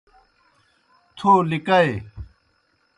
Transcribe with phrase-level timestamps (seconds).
[1.17, 1.89] تھو لِکائے۔